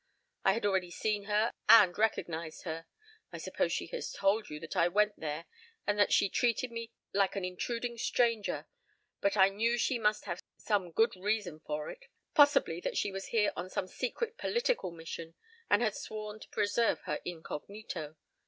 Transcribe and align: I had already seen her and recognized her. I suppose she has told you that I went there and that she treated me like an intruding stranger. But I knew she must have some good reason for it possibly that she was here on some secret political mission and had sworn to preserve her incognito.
I 0.43 0.53
had 0.53 0.65
already 0.65 0.89
seen 0.89 1.25
her 1.25 1.53
and 1.69 1.95
recognized 1.95 2.63
her. 2.63 2.87
I 3.31 3.37
suppose 3.37 3.71
she 3.71 3.85
has 3.89 4.11
told 4.11 4.49
you 4.49 4.59
that 4.59 4.75
I 4.75 4.87
went 4.87 5.19
there 5.19 5.45
and 5.85 5.99
that 5.99 6.11
she 6.11 6.27
treated 6.27 6.71
me 6.71 6.91
like 7.13 7.35
an 7.35 7.45
intruding 7.45 7.99
stranger. 7.99 8.65
But 9.19 9.37
I 9.37 9.49
knew 9.49 9.77
she 9.77 9.99
must 9.99 10.25
have 10.25 10.41
some 10.57 10.91
good 10.91 11.15
reason 11.15 11.59
for 11.59 11.91
it 11.91 12.07
possibly 12.33 12.81
that 12.81 12.97
she 12.97 13.11
was 13.11 13.27
here 13.27 13.53
on 13.55 13.69
some 13.69 13.85
secret 13.85 14.39
political 14.39 14.89
mission 14.89 15.35
and 15.69 15.83
had 15.83 15.95
sworn 15.95 16.39
to 16.39 16.49
preserve 16.49 17.01
her 17.01 17.19
incognito. 17.23 18.15